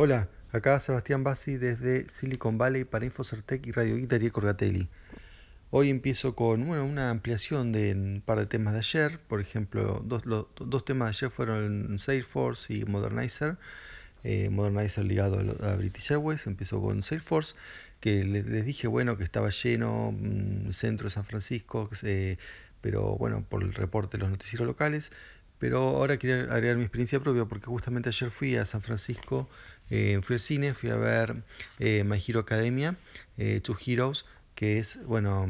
[0.00, 4.88] Hola, acá Sebastián Bassi desde Silicon Valley para Infocertec y Radio Guitar y Corgatelli.
[5.72, 9.18] Hoy empiezo con bueno, una ampliación de un par de temas de ayer.
[9.18, 13.56] Por ejemplo, dos, dos temas de ayer fueron Salesforce y Modernizer.
[14.22, 16.46] Eh, Modernizer ligado a, British Airways.
[16.46, 17.56] Empezó con Salesforce,
[17.98, 21.90] que les, dije bueno que estaba lleno mm, el centro de San Francisco,
[22.80, 25.10] pero bueno, por el reporte de los noticieros locales.
[25.58, 29.48] Pero ahora quería agregar mi experiencia propia porque justamente ayer fui a San Francisco,
[29.90, 31.36] eh, fui al cine, fui a ver
[31.78, 32.96] eh, My Hero Academia,
[33.36, 34.24] eh, Two Heroes,
[34.54, 35.48] que es bueno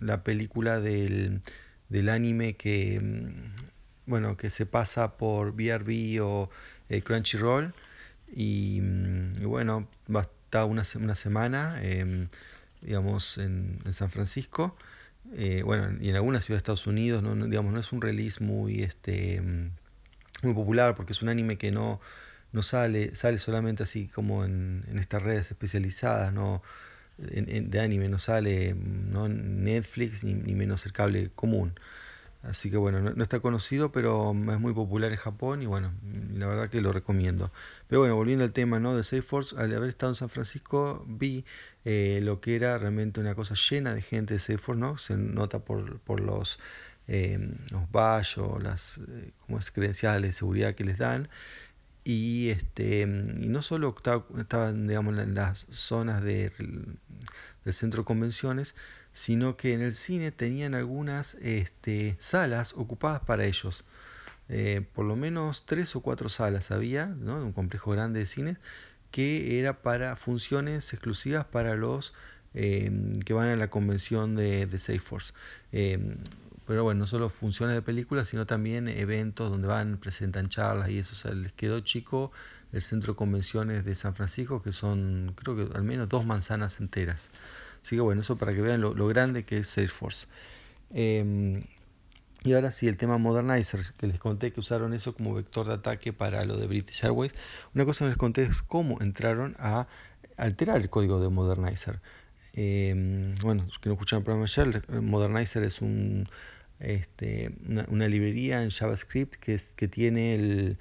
[0.00, 1.42] la película del,
[1.88, 6.50] del anime que mm, bueno que se pasa por BRB o
[6.88, 7.74] eh, Crunchyroll.
[8.34, 12.28] Y, mm, y, bueno va a estar una, una semana em,
[12.82, 14.76] digamos en, en San Francisco
[15.34, 18.42] eh, bueno, y en alguna ciudad de Estados Unidos, no, digamos, no es un release
[18.42, 19.70] muy, este, mm,
[20.42, 22.00] muy popular porque es un anime que no,
[22.52, 26.62] no sale, sale solamente así como en, en estas redes especializadas, no
[27.18, 31.74] de anime, no sale no Netflix ni, ni menos el cable común.
[32.42, 35.92] Así que bueno, no, está conocido, pero es muy popular en Japón y bueno,
[36.34, 37.50] la verdad que lo recomiendo.
[37.88, 38.96] Pero bueno, volviendo al tema ¿no?
[38.96, 41.44] de Salesforce, al haber estado en San Francisco vi
[41.84, 44.98] eh, lo que era realmente una cosa llena de gente de Salesforce, ¿no?
[44.98, 46.60] Se nota por, por los,
[47.08, 47.38] eh,
[47.70, 51.28] los badge o las eh, como es, credenciales de seguridad que les dan.
[52.08, 53.94] Y, este, y no solo
[54.38, 56.50] estaban digamos, en las zonas de,
[57.66, 58.74] del centro de convenciones,
[59.12, 63.84] sino que en el cine tenían algunas este, salas ocupadas para ellos.
[64.48, 67.44] Eh, por lo menos tres o cuatro salas había, ¿no?
[67.44, 68.56] un complejo grande de cines,
[69.10, 72.14] que era para funciones exclusivas para los
[72.54, 72.90] eh,
[73.26, 75.34] que van a la convención de, de Salesforce.
[75.72, 76.16] Eh,
[76.68, 80.98] pero bueno, no solo funciones de películas, sino también eventos donde van, presentan charlas y
[80.98, 81.14] eso.
[81.14, 82.30] O sea, les quedó chico
[82.72, 86.78] el centro de convenciones de San Francisco, que son, creo que al menos dos manzanas
[86.78, 87.30] enteras.
[87.82, 90.28] Así que bueno, eso para que vean lo, grande que es Salesforce.
[90.92, 91.64] Eh,
[92.44, 95.74] y ahora sí, el tema Modernizer, que les conté que usaron eso como vector de
[95.74, 97.32] ataque para lo de British Airways.
[97.74, 99.88] Una cosa que les conté es cómo entraron a
[100.36, 102.00] alterar el código de Modernizer.
[102.52, 106.28] Eh, bueno, que no escucharon el programa ayer, Modernizer es un
[106.80, 110.78] este, una, librería en JavaScript que, es, que tiene el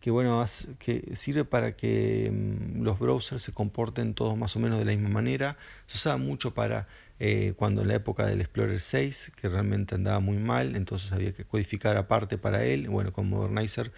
[0.00, 0.44] que, bueno
[0.78, 4.92] que sirve para que um, los browsers se comporten todos más o menos de la
[4.92, 5.56] misma manera.
[5.86, 6.86] Se usaba mucho para
[7.20, 11.32] eh, cuando en la época del Explorer 6 que realmente andaba muy mal entonces había
[11.32, 12.88] que codificar aparte para él.
[12.88, 13.92] Bueno con Modernizer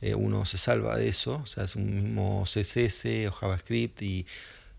[0.00, 1.40] eh, uno se salva de eso.
[1.42, 4.26] O sea es un mismo CSS o JavaScript y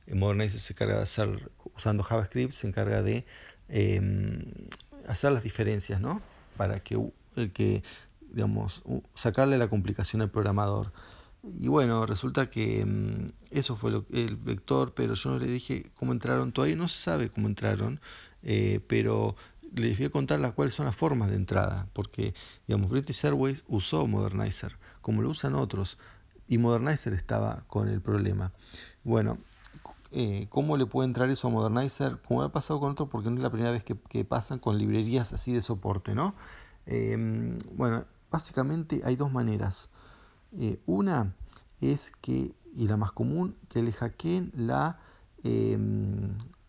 [0.08, 3.26] Modernizer se encarga de hacer usando JavaScript se encarga de
[3.70, 4.02] eh,
[5.08, 6.22] hacer las diferencias, ¿no?
[6.58, 7.00] Para que,
[7.54, 7.84] que
[8.32, 8.84] digamos,
[9.16, 10.92] sacarle la complicación al programador.
[11.44, 15.92] Y bueno, resulta que um, eso fue lo, el vector, pero yo no le dije
[15.96, 18.00] cómo entraron, todavía no se sabe cómo entraron,
[18.44, 19.36] eh, pero
[19.74, 22.36] les voy a contar las cuáles son las formas de entrada, porque
[22.68, 25.98] digamos, British Airways usó Modernizer, como lo usan otros,
[26.48, 28.52] y Modernizer estaba con el problema.
[29.04, 29.40] Bueno,
[30.14, 33.38] eh, cómo le puede entrar eso a Modernizer, como ha pasado con otros, porque no
[33.38, 36.36] es la primera vez que, pasan con librerías así de soporte, ¿no?
[36.86, 39.90] Eh, bueno, básicamente hay dos maneras.
[40.58, 41.34] Eh, una
[41.80, 44.52] es que, y la más común, que le hackeen
[45.44, 45.78] eh,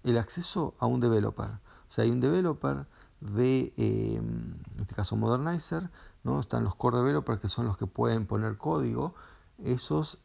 [0.04, 1.48] el acceso a un developer.
[1.48, 2.86] O sea, hay un developer
[3.20, 5.90] de, en este caso Modernizer,
[6.22, 6.40] ¿no?
[6.40, 9.14] están los core developers que son los que pueden poner código.
[9.62, 10.18] Esos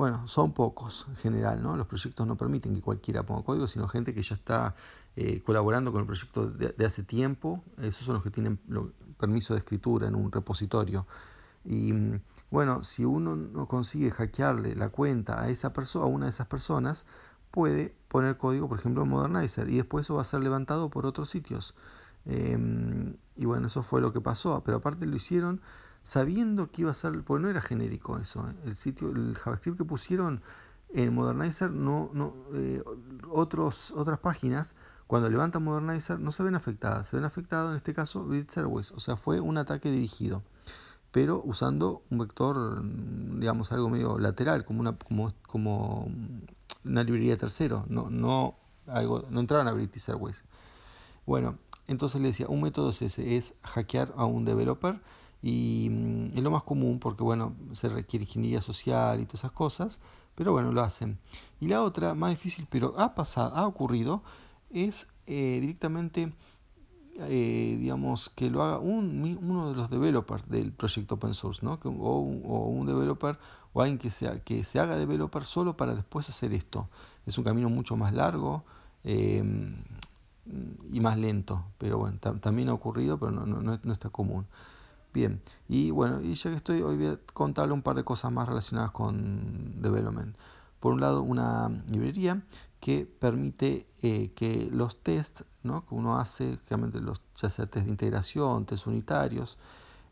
[0.00, 1.76] bueno, son pocos en general, ¿no?
[1.76, 4.74] Los proyectos no permiten que cualquiera ponga código, sino gente que ya está
[5.14, 7.62] eh, colaborando con el proyecto de, de, hace tiempo.
[7.76, 8.58] Esos son los que tienen
[9.18, 11.06] permiso de escritura en un repositorio.
[11.66, 11.92] Y
[12.50, 16.46] bueno, si uno no consigue hackearle la cuenta a esa persona, a una de esas
[16.46, 17.04] personas,
[17.50, 21.04] puede poner código, por ejemplo, en Modernizer, y después eso va a ser levantado por
[21.04, 21.74] otros sitios.
[22.24, 22.56] Eh,
[23.36, 25.60] y bueno, eso fue lo que pasó, pero aparte lo hicieron
[26.02, 28.54] sabiendo que iba a ser, porque no era genérico eso, ¿eh?
[28.64, 30.42] el sitio, el JavaScript que pusieron
[30.92, 32.82] en Modernizer, no, no, eh,
[33.30, 34.74] otros, otras páginas,
[35.06, 38.92] cuando levantan Modernizer, no se ven afectadas, se ven afectadas en este caso British Airways,
[38.92, 40.42] o sea, fue un ataque dirigido,
[41.10, 42.82] pero usando un vector,
[43.38, 46.08] digamos, algo medio lateral, como una, como, como
[46.84, 50.44] una librería tercero, no, no, algo, no entraron a British Airways.
[51.26, 55.00] Bueno, entonces le decía, un método es ese, es hackear a un developer,
[55.42, 59.52] y mm, es lo más común porque bueno se requiere ingeniería social y todas esas
[59.52, 60.00] cosas
[60.34, 61.18] pero bueno lo hacen
[61.60, 64.22] y la otra más difícil pero ha pasado ha ocurrido
[64.70, 66.32] es eh, directamente
[67.22, 71.78] eh, digamos, que lo haga un, uno de los developers del proyecto open source, ¿no?
[71.84, 73.38] o, un developer
[73.72, 76.88] o alguien que, sea, que se haga developer solo para después hacer esto.
[77.26, 78.64] Es un camino mucho más largo
[79.04, 79.42] eh,
[80.92, 84.46] y más lento, pero bueno, también ha ocurrido, pero no, no, no está común.
[85.12, 88.30] Bien, y bueno, y ya que estoy, hoy voy a contarle un par de cosas
[88.30, 90.36] más relacionadas con development.
[90.78, 92.42] Por un lado, una librería
[92.78, 95.84] que permite eh, que los tests ¿no?
[95.86, 99.58] que uno hace, realmente los, ya sea test de integración, test unitarios,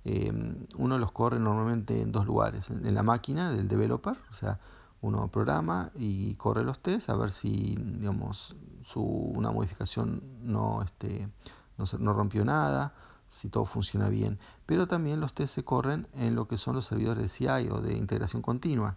[0.04, 0.32] eh,
[0.76, 4.58] uno los corre normalmente en dos lugares, en, la máquina del developer, o sea,
[5.00, 11.28] uno programa y corre los tests a ver si digamos, su, una modificación no, este,
[11.76, 12.94] no, no rompió nada,
[13.28, 14.38] si todo funciona bien.
[14.66, 17.80] Pero también los tests se corren en lo que son los servidores de CI o
[17.80, 18.96] de integración continua.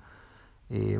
[0.70, 1.00] Eh,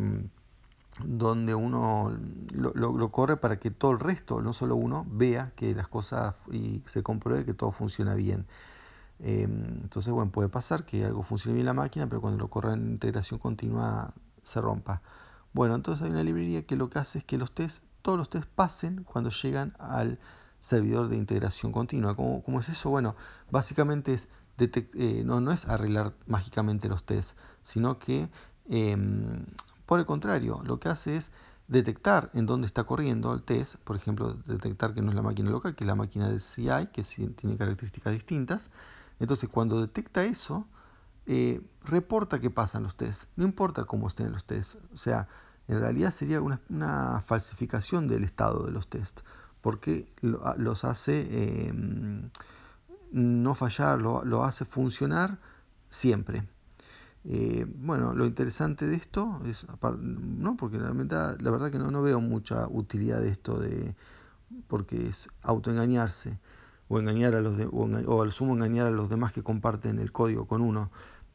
[1.06, 2.16] donde uno
[2.52, 6.36] lo, lo, corre para que todo el resto, no solo uno, vea que las cosas
[6.52, 8.46] y se compruebe que todo funciona bien.
[9.20, 12.50] Em, entonces, bueno, puede pasar que algo funcione bien en la máquina, pero cuando lo
[12.50, 14.14] corre en integración continua
[14.44, 15.02] se rompa.
[15.54, 18.30] Bueno, entonces hay una librería que lo que hace es que los tests, todos los
[18.30, 20.20] tests pasen cuando llegan al
[20.72, 22.16] servidor de integración continua.
[22.16, 22.90] ¿Cómo, cómo es eso?
[22.90, 23.16] Bueno,
[23.52, 24.16] básicamente
[24.58, 28.30] eh, no, es arreglar mágicamente los tests, sino que
[28.70, 29.46] em,
[29.86, 31.32] por el contrario, lo que hace es
[31.68, 35.50] detectar en dónde está corriendo el test, por ejemplo, detectar que no es la máquina
[35.50, 37.04] local, que es la máquina del CI, que
[37.36, 38.72] tiene características distintas.
[39.20, 40.66] Entonces, cuando detecta eso,
[41.26, 44.78] eh, reporta que pasan los tests, no importa cómo estén los tests.
[44.94, 45.28] O sea,
[45.68, 49.24] en realidad sería una, falsificación del estado de los tests,
[49.62, 52.30] porque los hace em,
[53.12, 55.40] no fallar, lo hace funcionar
[55.90, 56.44] siempre.
[57.24, 59.68] Eh, bueno, lo interesante de esto es,
[60.00, 63.96] no, porque realmente la verdad que no, veo mucha utilidad de esto de,
[64.68, 66.40] porque es autoengañarse
[66.88, 70.48] o engañar a los o, al sumo engañar a los demás que comparten el código
[70.48, 70.90] con uno.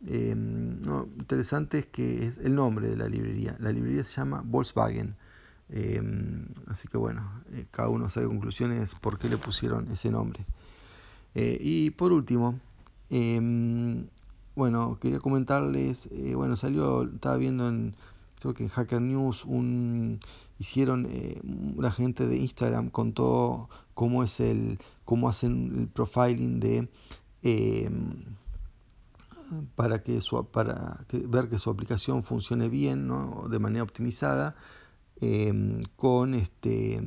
[0.06, 3.56] Eh, no, interesante es que es el nombre de la librería.
[3.60, 5.16] La librería se llama Volkswagen.
[5.68, 6.00] Eh,
[6.68, 10.44] así que bueno, cada uno sabe conclusiones por qué le pusieron ese nombre.
[11.34, 12.58] y por último,
[14.56, 17.94] bueno, quería comentarles, eh, bueno, salió, estaba viendo en,
[18.40, 20.18] creo que en Hacker News, un,
[20.58, 21.42] hicieron, eh,
[21.76, 26.88] la gente de Instagram contó cómo es el, cómo hacen el profiling de,
[27.42, 27.90] eh,
[29.74, 33.48] para que su, para ver que su aplicación funcione bien, ¿no?
[33.50, 34.56] de manera optimizada,
[35.96, 37.00] con este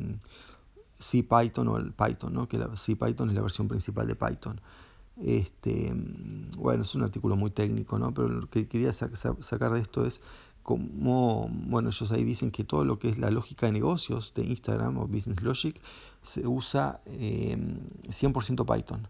[1.00, 2.47] CPython o el Python, ¿no?
[2.47, 4.59] que la CPython es la versión principal de Python.
[5.17, 5.94] Este,
[6.57, 8.13] bueno, es un artículo muy técnico, ¿no?
[8.13, 10.21] pero lo que quería sacar de esto es
[10.63, 14.44] cómo, bueno, ellos ahí dicen que todo lo que es la lógica de negocios de
[14.44, 15.79] Instagram o Business Logic
[16.23, 19.07] se usa 100% em, Python.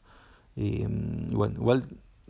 [0.55, 1.83] Em, bueno, igual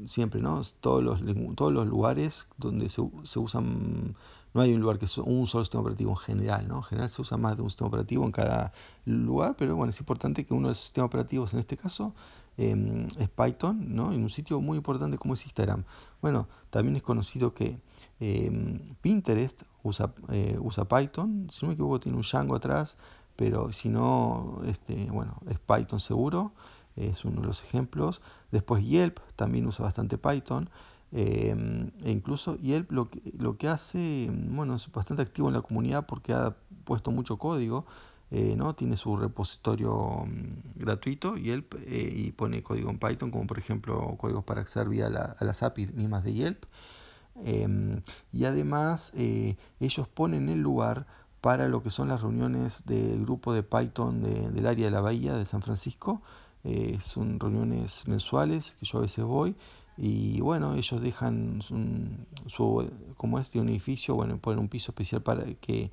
[0.06, 0.62] siempre, ¿no?
[0.81, 1.21] Todos los,
[1.56, 4.16] todos los lugares donde se, se usan
[4.54, 6.78] no hay un lugar que es un solo sistema operativo en general, ¿no?
[6.78, 8.74] En general se usa más de un sistema operativo en cada
[9.06, 12.13] lugar, pero bueno, es importante que uno de los sistemas operativos en este caso
[12.57, 14.12] em, es Python, ¿no?
[14.12, 15.84] En un sitio muy importante como es Instagram.
[16.22, 17.80] Bueno, también es conocido que
[18.19, 22.98] em, Pinterest usa, eh, usa Python, si no me equivoco tiene un Django atrás,
[23.36, 26.52] pero si no, este, bueno, es Python seguro,
[26.95, 28.22] es uno de los ejemplos.
[28.52, 30.69] Después Yelp también usa bastante Python.
[31.11, 35.56] Em, e incluso, y él lo que, lo que hace, bueno, es bastante activo en
[35.56, 37.85] la comunidad porque ha puesto mucho código,
[38.31, 38.75] eh, ¿no?
[38.75, 44.16] Tiene su repositorio mm, gratuito y eh, y pone código en Python, como por ejemplo
[44.19, 46.66] códigos para acceder vía a las APIs mismas de Yelp.
[47.44, 48.01] Em,
[48.31, 51.07] y además eh, ellos ponen el lugar
[51.42, 54.21] para lo que son las reuniones del grupo de Python
[54.54, 56.21] del área de la bahía de San Francisco.
[57.01, 59.56] son reuniones mensuales que yo a veces voy
[60.01, 65.44] y bueno, ellos dejan su, como este un edificio, bueno, ponen un piso especial para
[65.44, 65.91] que,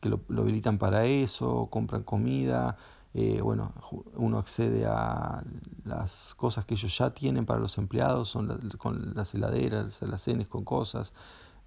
[0.00, 2.78] que lo, habilitan para eso, compran comida,
[3.12, 3.74] eh, bueno,
[4.14, 5.44] uno accede a
[5.84, 10.64] las cosas que ellos ya tienen para los empleados, son con las heladeras, alacenes con
[10.64, 11.12] cosas,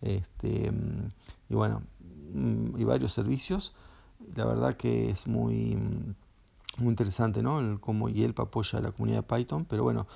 [0.02, 0.72] este,
[1.50, 1.84] y bueno,
[2.34, 3.76] mm, y varios servicios.
[4.36, 5.78] La verdad que es muy,
[6.80, 7.60] muy interesante, ¿no?
[7.60, 10.08] El, cómo Yelp apoya a la comunidad de Python, pero bueno,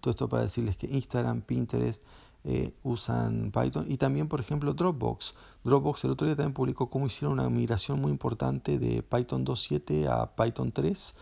[0.00, 2.02] todo esto para decirles que Instagram, Pinterest
[2.44, 5.34] eh, usan Python y también, por ejemplo, Dropbox.
[5.64, 10.08] Dropbox el otro día también publicó cómo hicieron una migración muy importante de Python 2.7
[10.08, 11.14] a Python 3,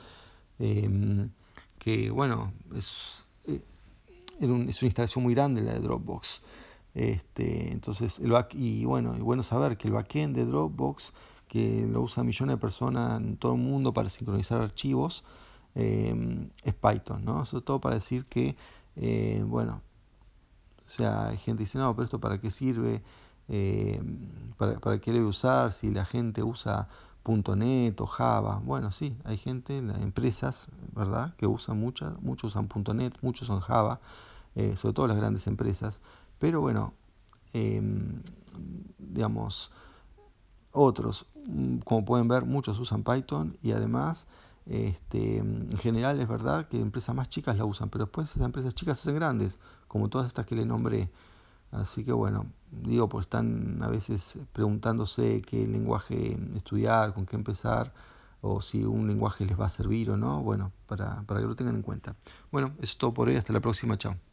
[0.59, 1.31] em,
[1.79, 3.63] que bueno, es, eh,
[4.41, 6.41] es una instalación muy grande la de Dropbox.
[6.95, 11.13] Este, entonces, el y bueno, y bueno saber que el backend de Dropbox,
[11.49, 15.25] que lo usan millones de personas en todo el mundo para sincronizar archivos,
[15.75, 17.45] eh, es Python, ¿no?
[17.45, 18.57] Sobre todo para decir que,
[18.97, 19.83] eh, bueno,
[20.87, 23.03] o sea, hay gente que dice, no, pero esto para qué sirve,
[23.49, 24.03] eh,
[24.57, 26.89] para, para qué debe usar, si la gente usa
[27.25, 28.61] .NET o Java.
[28.65, 34.01] Bueno, sí, hay gente, empresas, ¿verdad?, que usan muchas, muchos usan .NET, muchos usan Java,
[34.77, 36.01] sobre todo las grandes empresas.
[36.39, 36.95] Pero bueno,
[37.53, 38.23] em,
[38.99, 39.71] digamos,
[40.73, 44.27] otros, mm, como pueden ver, muchos usan Python y además,
[44.67, 48.75] este, en general es verdad que empresas más chicas la usan, pero después esas empresas
[48.75, 51.11] chicas se hacen grandes, como todas estas que le nombré.
[51.73, 57.93] Así que bueno, digo, pues están a veces preguntándose qué lenguaje estudiar, con qué empezar,
[58.41, 61.57] o si un lenguaje les va a servir o no, bueno, para, para que lo
[61.57, 62.17] tengan en cuenta.
[62.51, 64.30] Bueno, eso es todo por hoy, hasta la próxima, chao.